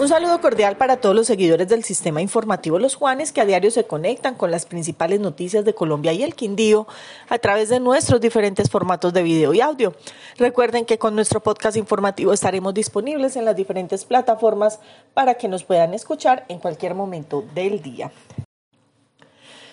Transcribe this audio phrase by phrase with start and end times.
[0.00, 3.70] Un saludo cordial para todos los seguidores del sistema informativo Los Juanes que a diario
[3.70, 6.86] se conectan con las principales noticias de Colombia y el Quindío
[7.28, 9.92] a través de nuestros diferentes formatos de video y audio.
[10.38, 14.80] Recuerden que con nuestro podcast informativo estaremos disponibles en las diferentes plataformas
[15.12, 18.10] para que nos puedan escuchar en cualquier momento del día.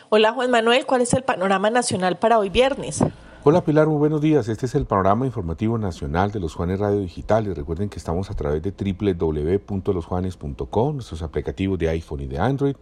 [0.10, 3.02] Hola Juan Manuel, ¿cuál es el panorama nacional para hoy viernes?
[3.50, 4.50] Hola Pilar, muy buenos días.
[4.50, 8.30] Este es el panorama informativo nacional de los Juanes Radio Digital y recuerden que estamos
[8.30, 12.76] a través de www.losjuanes.com, nuestros aplicativos de iPhone y de Android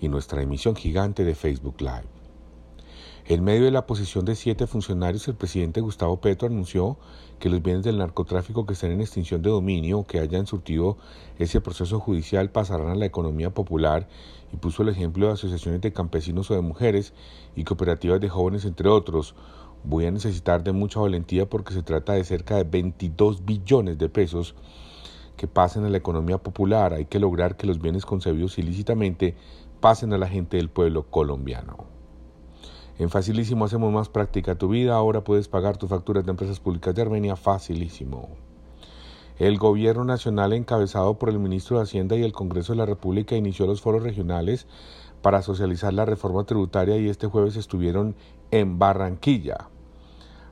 [0.00, 2.06] y nuestra emisión gigante de Facebook Live.
[3.28, 6.96] En medio de la posición de siete funcionarios, el presidente Gustavo Petro anunció
[7.40, 10.96] que los bienes del narcotráfico que estén en extinción de dominio o que hayan surtido
[11.38, 14.08] ese proceso judicial pasarán a la economía popular
[14.52, 17.12] y puso el ejemplo de asociaciones de campesinos o de mujeres
[17.56, 19.34] y cooperativas de jóvenes, entre otros,
[19.86, 24.08] voy a necesitar de mucha valentía porque se trata de cerca de 22 billones de
[24.08, 24.54] pesos
[25.36, 26.92] que pasen a la economía popular.
[26.92, 29.36] Hay que lograr que los bienes concebidos ilícitamente
[29.80, 31.84] pasen a la gente del pueblo colombiano.
[32.98, 34.96] En Facilísimo hacemos más práctica tu vida.
[34.96, 38.30] Ahora puedes pagar tus facturas de empresas públicas de Armenia facilísimo.
[39.38, 43.36] El gobierno nacional encabezado por el ministro de Hacienda y el Congreso de la República
[43.36, 44.66] inició los foros regionales
[45.20, 48.16] para socializar la reforma tributaria y este jueves estuvieron
[48.50, 49.68] en Barranquilla.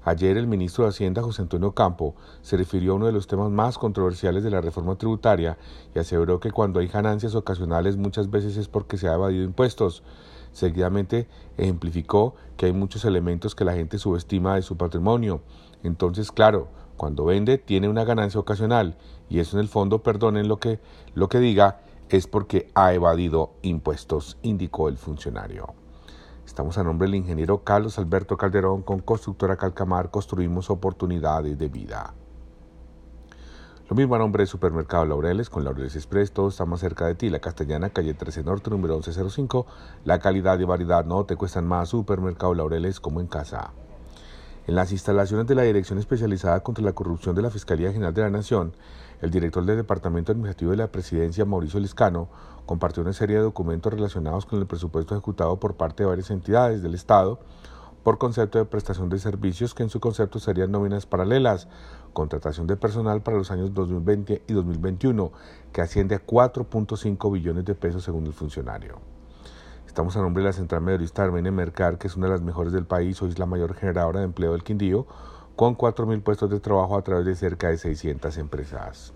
[0.07, 3.51] Ayer el ministro de Hacienda, José Antonio Campo, se refirió a uno de los temas
[3.51, 5.57] más controversiales de la reforma tributaria
[5.95, 10.03] y aseveró que cuando hay ganancias ocasionales muchas veces es porque se ha evadido impuestos.
[10.53, 15.41] Seguidamente ejemplificó que hay muchos elementos que la gente subestima de su patrimonio.
[15.83, 18.99] Entonces, claro, cuando vende tiene una ganancia ocasional
[19.31, 20.81] y eso en el fondo, perdonen lo que,
[21.15, 25.84] lo que diga, es porque ha evadido impuestos, indicó el funcionario.
[26.47, 32.15] Estamos a nombre del ingeniero Carlos Alberto Calderón con Constructora Calcamar, construimos oportunidades de vida.
[33.89, 37.15] Lo mismo a nombre de Supermercado Laureles con Laureles Express, todo está más cerca de
[37.15, 39.67] ti, la Castellana, calle 13 Norte, número 1105.
[40.05, 43.73] La calidad y variedad no te cuestan más Supermercado Laureles como en casa.
[44.67, 48.23] En las instalaciones de la Dirección Especializada contra la Corrupción de la Fiscalía General de
[48.23, 48.75] la Nación,
[49.21, 52.29] el director del Departamento Administrativo de la Presidencia, Mauricio Liscano,
[52.67, 56.83] compartió una serie de documentos relacionados con el presupuesto ejecutado por parte de varias entidades
[56.83, 57.39] del Estado
[58.05, 61.69] por concepto de prestación de servicios que en su concepto serían nóminas paralelas,
[62.13, 65.33] contratación de personal para los años 2020 y 2021,
[65.73, 68.99] que asciende a 4.5 billones de pesos según el funcionario.
[69.87, 72.75] Estamos a nombre de la Central Mayorista Armenia Mercar, que es una de las mejores
[72.75, 75.07] del país, hoy es la mayor generadora de empleo del Quindío,
[75.57, 79.15] con 4.000 puestos de trabajo a través de cerca de 600 empresas.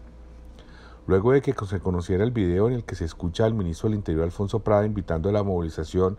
[1.08, 3.96] Luego de que se conociera el video en el que se escucha al ministro del
[3.96, 6.19] Interior Alfonso Prada invitando a la movilización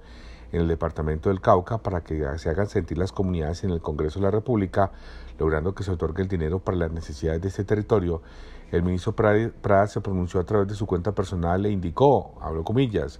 [0.51, 4.17] en el departamento del Cauca para que se hagan sentir las comunidades en el Congreso
[4.17, 4.91] de la República,
[5.37, 8.23] logrando que se otorgue el dinero para las necesidades de este territorio,
[8.71, 13.19] el ministro Prada se pronunció a través de su cuenta personal e indicó, hablo comillas,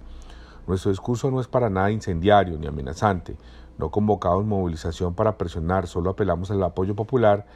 [0.66, 3.36] nuestro discurso no es para nada incendiario ni amenazante.
[3.78, 7.46] No convocamos movilización para presionar, solo apelamos al apoyo popular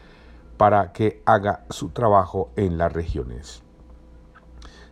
[0.56, 3.63] para que haga su trabajo en las regiones.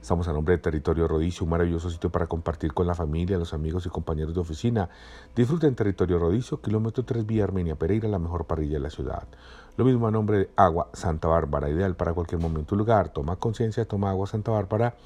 [0.02, 3.54] Estamos a nombre de Territorio Rodicio, un maravilloso sitio para compartir con la familia, los
[3.54, 4.88] amigos y compañeros de oficina.
[5.36, 9.28] Disfruten Territorio Rodicio, kilómetro 3 vía Armenia Pereira, la mejor parrilla de la ciudad.
[9.76, 13.10] Lo mismo a nombre de Agua Santa Bárbara, ideal para cualquier momento y lugar.
[13.10, 14.96] Toma conciencia, toma agua Santa Bárbara.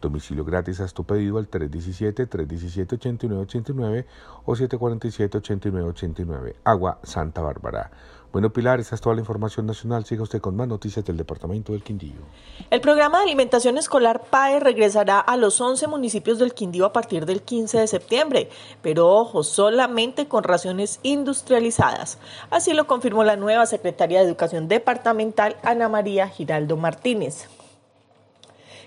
[0.00, 4.06] Domicilio gratis, haz tu pedido al 317-317-8989
[4.46, 6.54] o 747-8989.
[6.64, 7.90] Agua Santa Bárbara.
[8.30, 10.04] Bueno, Pilar, esa es toda la información nacional.
[10.04, 12.20] Siga usted con más noticias del Departamento del Quindío.
[12.70, 17.24] El programa de alimentación escolar PAE regresará a los 11 municipios del Quindío a partir
[17.24, 18.50] del 15 de septiembre,
[18.82, 22.18] pero ojo, solamente con raciones industrializadas.
[22.50, 27.48] Así lo confirmó la nueva secretaria de Educación Departamental, Ana María Giraldo Martínez.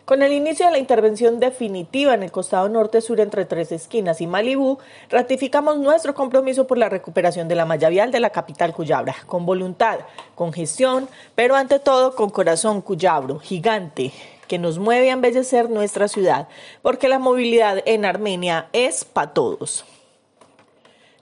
[0.05, 4.27] Con el inicio de la intervención definitiva en el costado norte-sur entre Tres Esquinas y
[4.27, 9.15] Malibú, ratificamos nuestro compromiso por la recuperación de la malla vial de la capital Cuyabra,
[9.27, 9.99] con voluntad,
[10.33, 14.11] con gestión, pero ante todo con corazón cuyabro, gigante,
[14.47, 16.47] que nos mueve a embellecer nuestra ciudad,
[16.81, 19.85] porque la movilidad en Armenia es para todos.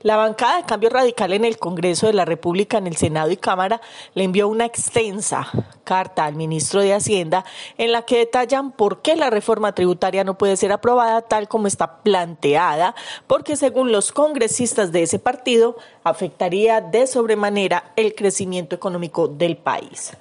[0.01, 3.36] La bancada de cambio radical en el Congreso de la República, en el Senado y
[3.38, 3.81] Cámara,
[4.13, 5.51] le envió una extensa
[5.84, 7.44] carta al ministro de Hacienda
[7.78, 11.68] en la que detallan por qué la reforma tributaria no puede ser aprobada tal como
[11.68, 12.96] está planteada,
[13.28, 15.75] porque según los congresistas de ese partido
[16.06, 20.13] afectaría de sobremanera el crecimiento económico del país.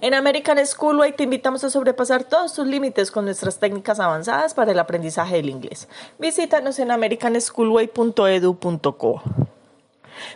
[0.00, 4.72] En American Schoolway te invitamos a sobrepasar todos tus límites con nuestras técnicas avanzadas para
[4.72, 5.88] el aprendizaje del inglés.
[6.18, 9.22] Visítanos en americanschoolway.edu.co.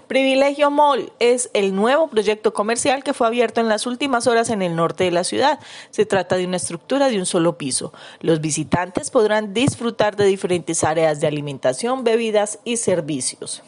[0.07, 4.63] Privilegio Mall es el nuevo proyecto comercial que fue abierto en las últimas horas en
[4.63, 5.59] el norte de la ciudad.
[5.91, 7.93] Se trata de una estructura de un solo piso.
[8.21, 13.63] Los visitantes podrán disfrutar de diferentes áreas de alimentación, bebidas y servicios.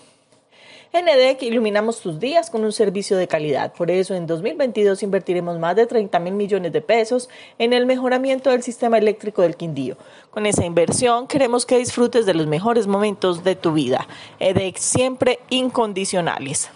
[0.93, 3.73] En EDEC iluminamos tus días con un servicio de calidad.
[3.73, 7.29] Por eso en 2022 invertiremos más de 30 mil millones de pesos
[7.59, 9.97] en el mejoramiento del sistema eléctrico del Quindío.
[10.33, 14.09] Con esa inversión queremos que disfrutes de los mejores momentos de tu vida.
[14.41, 16.71] EDEC siempre incondicionales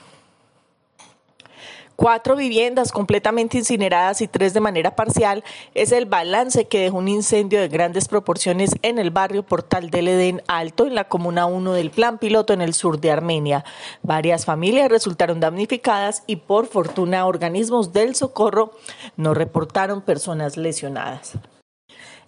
[1.96, 5.44] cuatro viviendas completamente incineradas y tres de manera parcial
[5.74, 10.08] es el balance que dejó un incendio de grandes proporciones en el barrio Portal del
[10.08, 13.64] Edén Alto, en la comuna 1 del Plan Piloto en el sur de Armenia.
[14.02, 18.72] Varias familias resultaron damnificadas y por fortuna organismos del socorro
[19.16, 21.38] no reportaron personas lesionadas.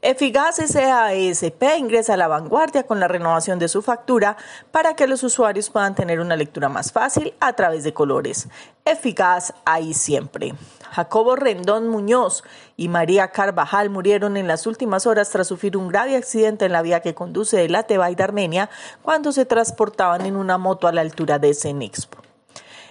[0.02, 4.36] Efigas SASP ingresa a la vanguardia con la renovación de su factura
[4.70, 8.48] para que los usuarios puedan tener una lectura más fácil a través de colores.
[8.84, 10.54] Eficaz ahí siempre.
[10.92, 12.44] Jacobo Rendón Muñoz
[12.76, 16.82] y María Carvajal murieron en las últimas horas tras sufrir un grave accidente en la
[16.82, 18.70] vía que conduce de la de Armenia
[19.02, 22.25] cuando se transportaban en una moto a la altura de Cenexpo.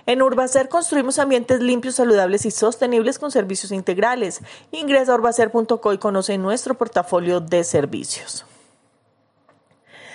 [0.07, 4.41] En Urbacer construimos ambientes limpios, saludables y sostenibles con servicios integrales.
[4.71, 8.45] Ingresa a urbacer.co y conoce nuestro portafolio de servicios.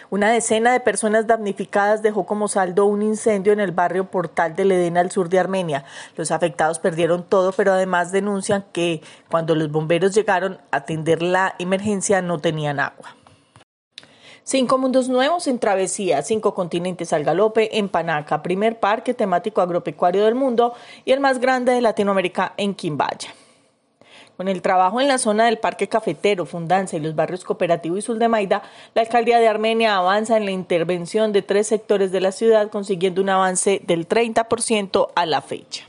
[0.09, 4.73] Una decena de personas damnificadas dejó como saldo un incendio en el barrio Portal del
[4.73, 5.85] Edén al sur de Armenia.
[6.17, 11.55] Los afectados perdieron todo, pero además denuncian que cuando los bomberos llegaron a atender la
[11.59, 13.17] emergencia no tenían agua.
[14.43, 20.25] Cinco mundos nuevos en travesía, cinco continentes al galope en Panaca, primer parque temático agropecuario
[20.25, 23.35] del mundo y el más grande de Latinoamérica en Quimbaya.
[24.41, 28.29] Con el trabajo en la zona del Parque Cafetero, Fundancia y los barrios Cooperativo y
[28.29, 28.63] Maida,
[28.95, 33.21] la alcaldía de Armenia avanza en la intervención de tres sectores de la ciudad, consiguiendo
[33.21, 35.85] un avance del 30% a la fecha.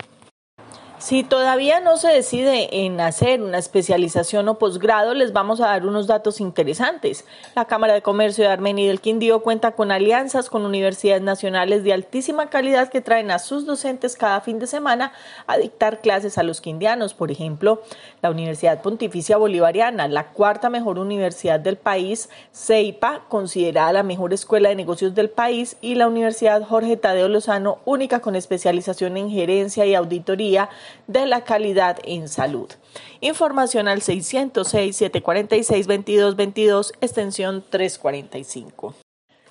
[1.02, 5.88] Si todavía no se decide en hacer una especialización o posgrado, les vamos a dar
[5.88, 7.26] unos datos interesantes.
[7.56, 11.84] La Cámara de Comercio de Armenia y del Quindío cuenta con alianzas con universidades nacionales
[11.84, 15.12] de altísima calidad que traen a sus docentes cada fin de semana
[15.48, 17.16] a dictar clases a los quindianos.
[17.16, 17.82] Por ejemplo,
[18.22, 24.70] la Universidad Pontificia Bolivariana, la cuarta mejor universidad del país, CEIPA, considerada la mejor escuela
[24.70, 29.84] de negocios del país, y la Universidad Jorge Tadeo Lozano, única con especialización en gerencia
[29.88, 30.70] y auditoría
[31.08, 32.70] de la calidad en salud.
[33.20, 38.94] Información al 606-746-2222, extensión 345.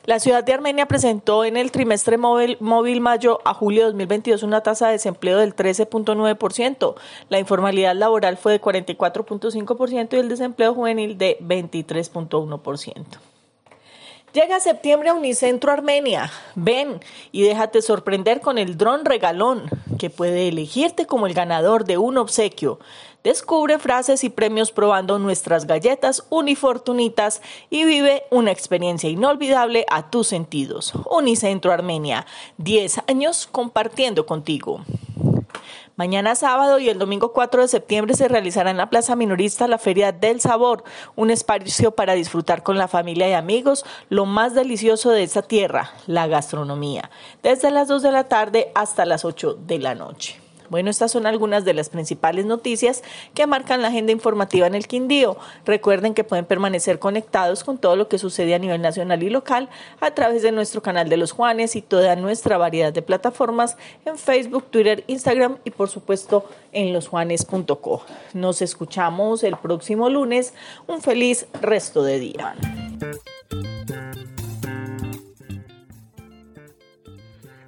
[0.06, 4.42] La ciudad de Armenia presentó en el trimestre móvil, móvil, mayo a julio de 2022
[4.42, 6.94] una tasa de desempleo del 13.9%.
[7.28, 13.29] La informalidad laboral fue de 44.5% y el desempleo juvenil de 23.1%.
[14.32, 16.30] Llega septiembre a Unicentro Armenia.
[16.54, 17.00] Ven
[17.32, 19.68] y déjate sorprender con el dron regalón
[19.98, 22.78] que puede elegirte como el ganador de un obsequio.
[23.24, 30.28] Descubre frases y premios probando nuestras galletas unifortunitas y vive una experiencia inolvidable a tus
[30.28, 30.92] sentidos.
[31.10, 32.24] Unicentro Armenia,
[32.58, 34.80] 10 años compartiendo contigo.
[36.00, 39.76] Mañana sábado y el domingo 4 de septiembre se realizará en la Plaza Minorista la
[39.76, 40.82] Feria del Sabor,
[41.14, 45.90] un espacio para disfrutar con la familia y amigos lo más delicioso de esta tierra,
[46.06, 47.10] la gastronomía,
[47.42, 50.40] desde las 2 de la tarde hasta las 8 de la noche.
[50.70, 53.02] Bueno, estas son algunas de las principales noticias
[53.34, 55.36] que marcan la agenda informativa en el Quindío.
[55.66, 59.68] Recuerden que pueden permanecer conectados con todo lo que sucede a nivel nacional y local
[60.00, 64.16] a través de nuestro canal de los Juanes y toda nuestra variedad de plataformas en
[64.16, 68.04] Facebook, Twitter, Instagram y por supuesto en losjuanes.co.
[68.32, 70.54] Nos escuchamos el próximo lunes.
[70.86, 72.54] Un feliz resto de día.